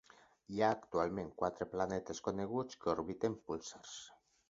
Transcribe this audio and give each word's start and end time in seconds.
Hi 0.53 0.61
ha 0.61 0.69
actualment 0.75 1.29
quatre 1.43 1.69
planetes 1.75 2.25
coneguts 2.31 2.83
que 2.83 2.93
orbiten 2.97 3.41
púlsars. 3.47 3.97